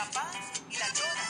[0.00, 0.30] Yapá
[0.70, 1.26] y La Chora.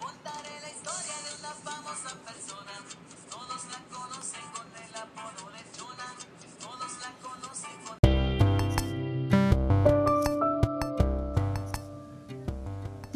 [0.00, 2.71] Contaré la historia de una famosa persona.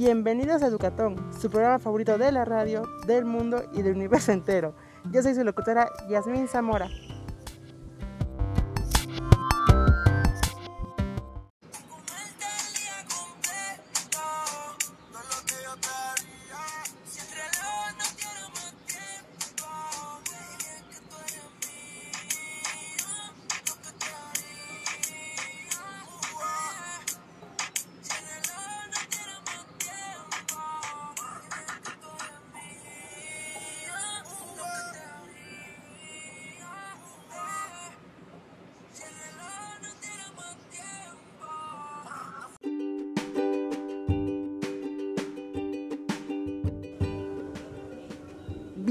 [0.07, 4.73] Bienvenidos a Educatón, su programa favorito de la radio, del mundo y del universo entero.
[5.11, 6.89] Yo soy su locutora Yasmín Zamora.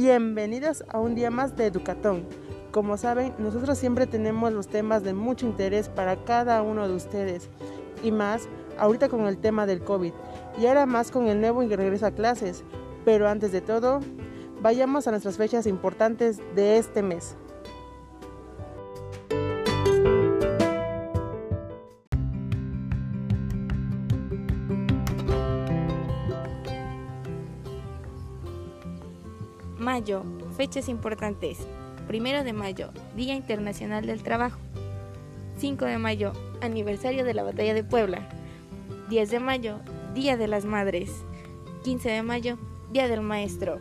[0.07, 2.27] Bienvenidos a un día más de Educatón.
[2.69, 7.49] Como saben, nosotros siempre tenemos los temas de mucho interés para cada uno de ustedes.
[8.03, 10.13] Y más, ahorita con el tema del COVID.
[10.59, 12.63] Y ahora más con el nuevo regreso a clases.
[13.03, 13.99] Pero antes de todo,
[14.61, 17.35] vayamos a nuestras fechas importantes de este mes.
[30.55, 31.57] Fechas importantes.
[32.07, 34.59] Primero de mayo, Día Internacional del Trabajo.
[35.57, 38.29] 5 de mayo, aniversario de la Batalla de Puebla.
[39.09, 39.79] 10 de mayo,
[40.13, 41.09] Día de las Madres.
[41.83, 42.59] 15 de mayo,
[42.91, 43.79] Día del Maestro.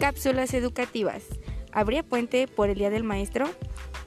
[0.00, 1.22] Cápsulas educativas.
[1.72, 3.46] ¿Habría puente por el Día del Maestro?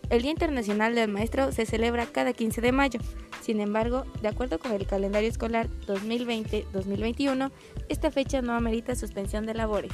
[0.10, 3.00] El Día Internacional del Maestro se celebra cada 15 de mayo.
[3.44, 7.52] Sin embargo, de acuerdo con el calendario escolar 2020-2021,
[7.90, 9.92] esta fecha no amerita suspensión de labores.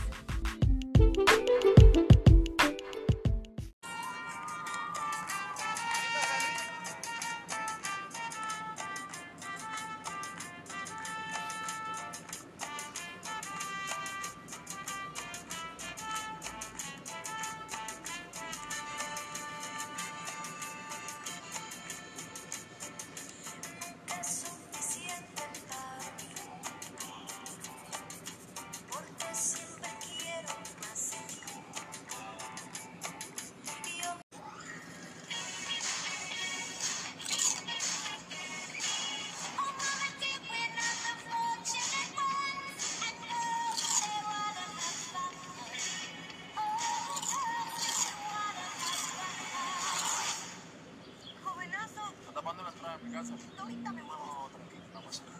[53.19, 53.33] Casa.
[53.59, 54.23] Ahorita me muevo.
[54.25, 55.39] No, tranquilo, no pasa nada.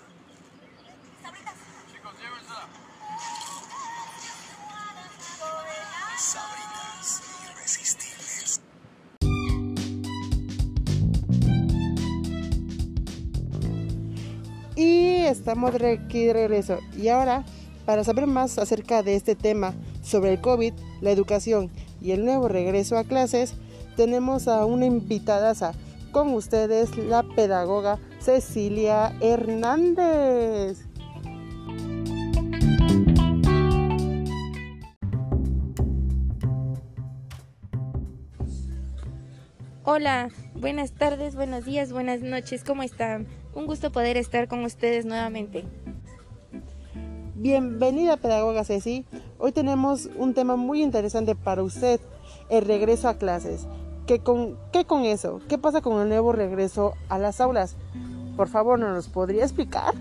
[1.23, 1.53] Sabritas.
[1.91, 2.67] Chicos, llévensela.
[5.40, 6.34] Jovenazo.
[6.34, 8.62] Sabritas irresistibles.
[14.75, 16.80] Y estamos aquí de regreso.
[16.98, 17.45] Y ahora,
[17.86, 21.71] para saber más acerca de este tema sobre el COVID, la educación
[22.01, 23.53] y el nuevo regreso a clases,
[23.95, 25.53] tenemos a una invitada
[26.11, 30.85] con ustedes, la pedagoga Cecilia Hernández.
[39.83, 43.27] Hola, buenas tardes, buenos días, buenas noches, ¿cómo están?
[43.55, 45.65] Un gusto poder estar con ustedes nuevamente.
[47.35, 49.05] Bienvenida pedagoga Ceci.
[49.38, 52.00] Hoy tenemos un tema muy interesante para usted,
[52.50, 53.65] el regreso a clases.
[54.09, 55.39] ¿Qué con, ¿Qué con eso?
[55.47, 57.75] ¿Qué pasa con el nuevo regreso a las aulas?
[58.35, 59.94] Por favor, ¿nos los podría explicar?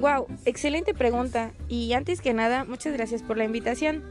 [0.00, 1.52] Wow, excelente pregunta.
[1.68, 4.02] Y antes que nada, muchas gracias por la invitación.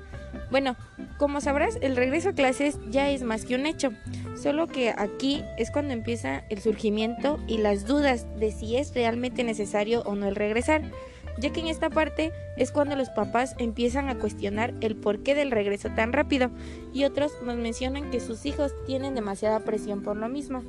[0.49, 0.77] Bueno,
[1.17, 3.91] como sabrás, el regreso a clases ya es más que un hecho,
[4.41, 9.43] solo que aquí es cuando empieza el surgimiento y las dudas de si es realmente
[9.43, 10.83] necesario o no el regresar,
[11.39, 15.51] ya que en esta parte es cuando los papás empiezan a cuestionar el porqué del
[15.51, 16.49] regreso tan rápido
[16.93, 20.63] y otros nos mencionan que sus hijos tienen demasiada presión por lo mismo.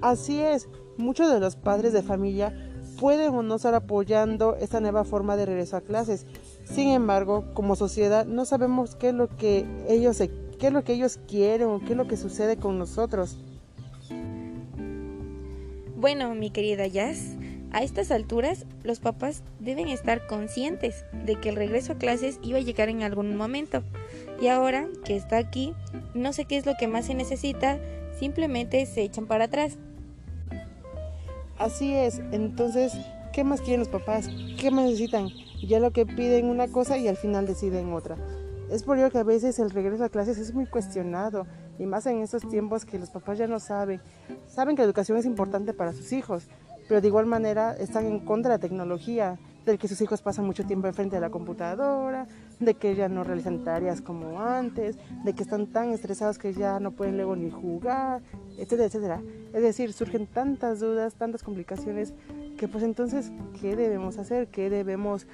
[0.00, 2.52] Así es, muchos de los padres de familia
[2.98, 6.26] pueden o no estar apoyando esta nueva forma de regreso a clases.
[6.64, 10.92] Sin embargo, como sociedad no sabemos qué es lo que ellos qué es lo que
[10.92, 13.36] ellos quieren o qué es lo que sucede con nosotros.
[15.96, 17.36] Bueno, mi querida Jazz,
[17.72, 22.58] a estas alturas los papás deben estar conscientes de que el regreso a clases iba
[22.58, 23.82] a llegar en algún momento.
[24.40, 25.74] Y ahora que está aquí,
[26.14, 27.80] no sé qué es lo que más se necesita,
[28.18, 29.78] simplemente se echan para atrás.
[31.58, 32.92] Así es, entonces,
[33.32, 34.28] ¿qué más quieren los papás?
[34.58, 35.28] ¿Qué más necesitan?
[35.66, 38.16] Ya lo que piden una cosa y al final deciden otra.
[38.70, 41.46] Es por ello que a veces el regreso a clases es muy cuestionado
[41.78, 44.00] y más en estos tiempos que los papás ya no saben.
[44.46, 46.48] Saben que la educación es importante para sus hijos,
[46.88, 50.44] pero de igual manera están en contra de la tecnología, del que sus hijos pasan
[50.44, 52.26] mucho tiempo enfrente de la computadora,
[52.58, 56.80] de que ya no realizan tareas como antes, de que están tan estresados que ya
[56.80, 58.22] no pueden luego ni jugar,
[58.58, 59.22] etcétera, etcétera.
[59.52, 62.12] Es decir, surgen tantas dudas, tantas complicaciones,
[62.58, 63.30] que pues entonces,
[63.60, 64.48] ¿qué debemos hacer?
[64.48, 65.26] ¿Qué debemos,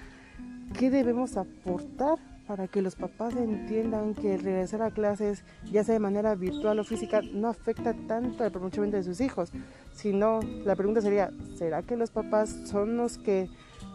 [0.78, 2.18] qué debemos aportar
[2.48, 6.84] para que los papás entiendan que regresar a clases, ya sea de manera virtual o
[6.84, 9.52] física, no afecta tanto el pronunciamiento de sus hijos?
[9.92, 13.50] Sino, la pregunta sería, ¿será que los papás son los que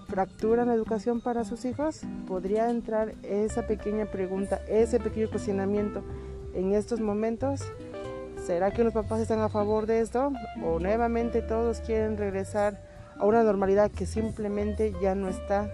[0.08, 2.02] fracturan la educación para sus hijos?
[2.28, 6.04] ¿Podría entrar esa pequeña pregunta, ese pequeño cuestionamiento
[6.54, 7.62] en estos momentos?
[8.46, 10.32] ¿Será que los papás están a favor de esto?
[10.64, 12.80] ¿O nuevamente todos quieren regresar
[13.18, 15.72] a una normalidad que simplemente ya no está?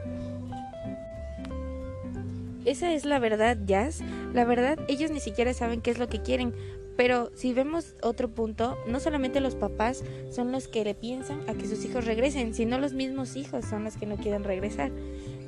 [2.69, 4.01] Esa es la verdad, Jazz.
[4.31, 6.53] La verdad, ellos ni siquiera saben qué es lo que quieren.
[6.95, 11.55] Pero si vemos otro punto, no solamente los papás son los que le piensan a
[11.55, 14.91] que sus hijos regresen, sino los mismos hijos son los que no quieren regresar.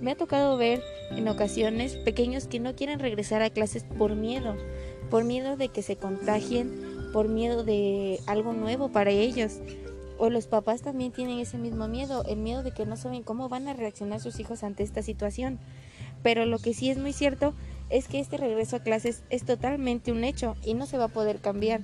[0.01, 0.81] Me ha tocado ver
[1.11, 4.55] en ocasiones pequeños que no quieren regresar a clases por miedo,
[5.11, 6.71] por miedo de que se contagien,
[7.13, 9.59] por miedo de algo nuevo para ellos.
[10.17, 13.47] O los papás también tienen ese mismo miedo, el miedo de que no saben cómo
[13.47, 15.59] van a reaccionar sus hijos ante esta situación.
[16.23, 17.53] Pero lo que sí es muy cierto
[17.89, 21.09] es que este regreso a clases es totalmente un hecho y no se va a
[21.09, 21.81] poder cambiar.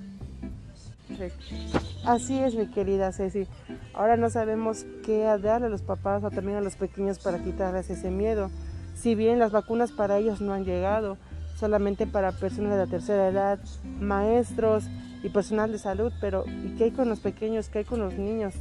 [2.05, 3.47] Así es, mi querida Ceci.
[3.93, 7.89] Ahora no sabemos qué darle a los papás o también a los pequeños para quitarles
[7.89, 8.49] ese miedo.
[8.95, 11.17] Si bien las vacunas para ellos no han llegado,
[11.55, 13.59] solamente para personas de la tercera edad,
[13.99, 14.85] maestros
[15.23, 17.69] y personal de salud, pero ¿y qué hay con los pequeños?
[17.69, 18.53] ¿Qué hay con los niños?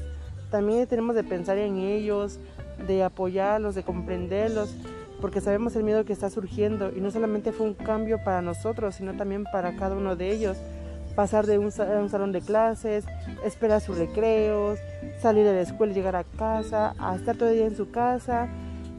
[0.50, 2.38] También tenemos de pensar en ellos,
[2.86, 4.74] de apoyarlos, de comprenderlos
[5.26, 8.94] porque sabemos el miedo que está surgiendo y no solamente fue un cambio para nosotros,
[8.94, 10.56] sino también para cada uno de ellos.
[11.16, 13.04] Pasar de un, salón de clases,
[13.44, 14.78] esperar sus recreos,
[15.20, 17.90] salir de la escuela y llegar a casa, a estar todo el día en su
[17.90, 18.46] casa,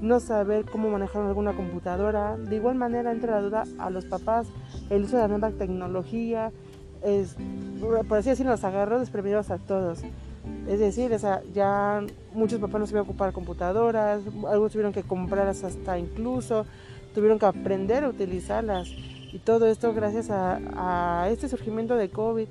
[0.02, 2.36] no saber cómo manejar alguna computadora.
[2.36, 4.48] De igual manera entra la duda a los papás
[4.90, 6.52] el uso de la nueva tecnología,
[7.04, 7.38] es,
[7.80, 10.04] por así decirlo, nos agarró desprevenidos a todos.
[10.68, 11.16] Es decir,
[11.54, 16.66] ya muchos papás no a ocupar computadoras, algunos tuvieron que comprarlas hasta incluso,
[17.14, 18.90] tuvieron que aprender a utilizarlas.
[19.32, 22.48] Y todo esto gracias a, este surgimiento de COVID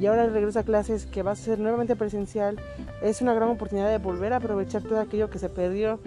[0.00, 2.58] y ahora el regreso a clases que va a ser nuevamente presencial,
[3.02, 6.00] es una gran oportunidad de volver a aprovechar todo aquello que se perdió.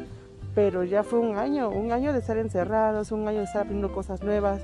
[0.53, 3.93] Pero ya fue un año, un año de estar encerrados, un año de estar aprendiendo
[3.93, 4.61] cosas nuevas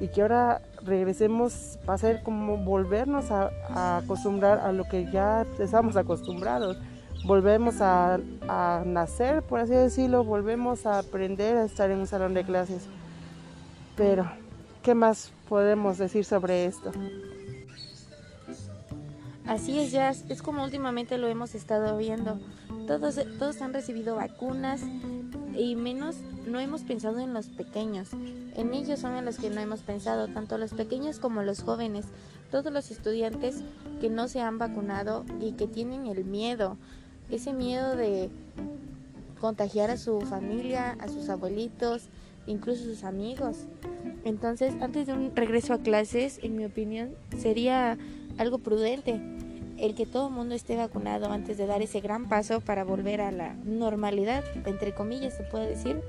[0.00, 5.46] y que ahora regresemos va a ser como volvernos a, acostumbrar a lo que ya
[5.58, 6.78] estamos acostumbrados.
[7.26, 8.18] Volvemos a,
[8.86, 12.86] nacer, por así decirlo, volvemos a aprender a estar en un salón de clases.
[13.94, 14.30] Pero,
[14.82, 16.92] ¿qué más podemos decir sobre esto?
[19.46, 22.38] Así es, Jazz, es como últimamente lo hemos estado viendo.
[22.86, 24.80] Todos, todos han recibido vacunas
[25.56, 26.16] y menos
[26.46, 28.08] no hemos pensado en los pequeños.
[28.56, 32.06] En ellos son en los que no hemos pensado, tanto los pequeños como los jóvenes,
[32.50, 33.62] todos los estudiantes
[34.00, 36.76] que no se han vacunado y que tienen el miedo,
[37.30, 38.30] ese miedo de
[39.40, 42.08] contagiar a su familia, a sus abuelitos,
[42.46, 43.66] incluso a sus amigos.
[44.24, 47.96] Entonces, antes de un regreso a clases, en mi opinión, sería
[48.38, 49.20] algo prudente
[49.80, 53.20] el que todo el mundo esté vacunado antes de dar ese gran paso para volver
[53.20, 56.02] a la normalidad, entre comillas se puede decir,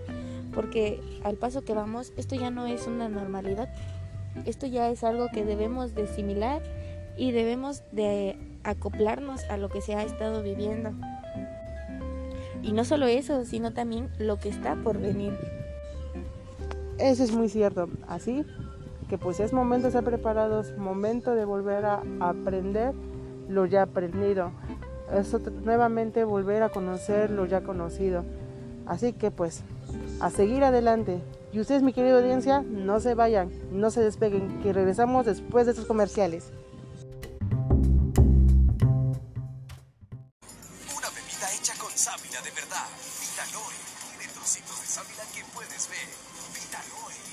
[0.53, 3.69] porque al paso que vamos, esto ya no es una normalidad,
[4.45, 6.61] esto ya es algo que debemos de asimilar
[7.17, 10.91] y debemos de acoplarnos a lo que se ha estado viviendo.
[12.61, 15.33] Y no solo eso, sino también lo que está por venir.
[16.99, 17.89] Eso es muy cierto.
[18.07, 18.45] Así
[19.09, 22.93] que pues es momento de estar preparados, momento de volver a aprender
[23.51, 24.51] lo ya aprendido.
[25.13, 28.23] Eso nuevamente volver a conocer lo ya conocido.
[28.85, 29.63] Así que pues
[30.19, 31.21] a seguir adelante.
[31.53, 35.73] Y ustedes, mi querida audiencia, no se vayan, no se despeguen, que regresamos después de
[35.73, 36.51] estos comerciales.
[40.97, 42.87] Una bebida hecha con sábila de verdad.
[43.19, 43.75] Vitaloe.
[44.17, 46.07] Tiene trocitos de sábila que puedes ver.
[46.55, 47.30] Vitaloe.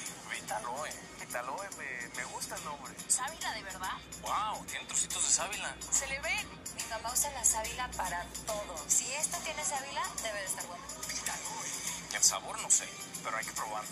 [0.49, 0.91] Vitaloe.
[1.21, 2.95] Vitaloe, me, me gusta el nombre.
[3.07, 3.93] ¿Sábila de verdad?
[4.23, 5.77] Wow, tiene trocitos de sábila.
[5.91, 6.47] Se le ve.
[6.75, 8.83] Mi mamá usa la sábila para todo.
[8.87, 10.85] Si esta tiene sábila, debe de estar buena.
[11.07, 12.17] Vitaloe.
[12.17, 12.89] El sabor no sé,
[13.23, 13.91] pero hay que probarla.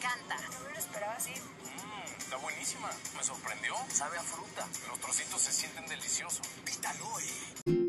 [0.00, 0.36] Canta.
[0.36, 1.34] No me lo esperaba así.
[1.34, 2.90] Mmm, está buenísima.
[3.18, 3.74] Me sorprendió.
[3.92, 4.66] Sabe a fruta.
[4.88, 6.48] Los trocitos se sienten deliciosos.
[6.64, 7.79] Vitaloe.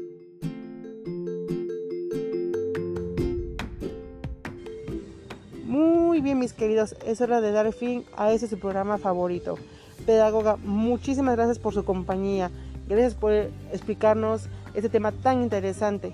[6.41, 9.60] Mis queridos, es hora de dar fin a ese su programa favorito.
[10.07, 12.50] Pedagoga, muchísimas gracias por su compañía.
[12.89, 16.13] Gracias por explicarnos este tema tan interesante.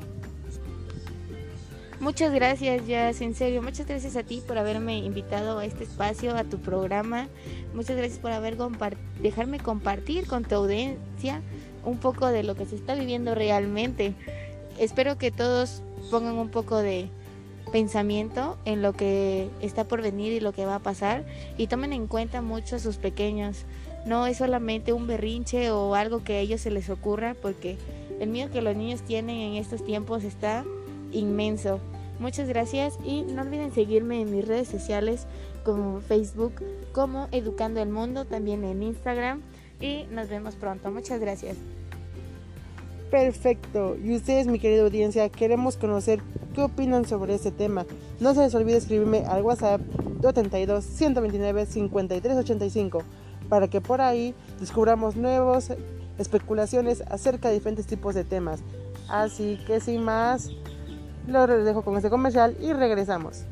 [2.01, 6.36] Muchas gracias, Jazz, en serio, muchas gracias a ti por haberme invitado a este espacio,
[6.36, 7.29] a tu programa.
[7.74, 11.41] Muchas gracias por haber compart dejarme compartir con tu audiencia
[11.86, 14.13] un poco de lo que se está viviendo realmente.
[14.77, 15.81] Espero que todos
[16.12, 17.10] pongan un poco de
[17.71, 21.25] pensamiento en lo que está por venir y lo que va a pasar
[21.57, 23.65] y tomen en cuenta mucho a sus pequeños.
[24.05, 27.77] No es solamente un berrinche o algo que a ellos se les ocurra porque
[28.19, 30.63] el miedo que los niños tienen en estos tiempos está
[31.12, 31.79] inmenso.
[32.19, 35.27] Muchas gracias y no olviden seguirme en mis redes sociales
[35.63, 36.53] como Facebook
[36.93, 39.41] como Educando el Mundo, también en Instagram
[39.79, 40.89] y nos vemos pronto.
[40.89, 41.57] Muchas gracias.
[43.12, 43.95] Perfecto.
[44.03, 46.21] Y ustedes, mi querida audiencia, queremos conocer
[46.57, 47.85] qué opinan sobre este tema.
[48.19, 53.03] No se les olvide escribirme al WhatsApp 232 129 5385
[53.47, 55.71] para que por ahí descubramos nuevas
[56.17, 58.61] especulaciones acerca de diferentes tipos de temas.
[59.07, 60.49] Así que sin más,
[61.27, 63.43] lo dejo con este comercial y regresamos.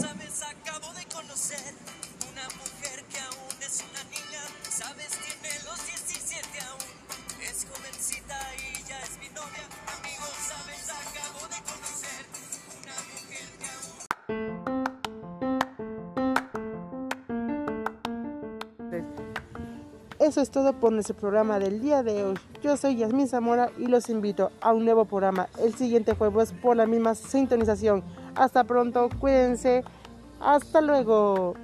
[0.00, 1.74] Sabes, acabo de conocer
[2.30, 4.40] una mujer que aún es una niña.
[4.70, 6.80] Sabes, tiene los 17 aún.
[7.42, 9.68] Es jovencita y ya es mi novia.
[9.92, 12.24] Amigo, sabes, acabo de conocer
[12.80, 14.00] una mujer que aún.
[20.18, 22.38] Eso es todo por nuestro programa del día de hoy.
[22.62, 26.76] Yo soy Yasmin Zamora y los invito a un nuevo programa el siguiente jueves por
[26.76, 28.21] la misma sintonización.
[28.34, 29.84] Hasta pronto, cuídense.
[30.40, 31.54] Hasta luego.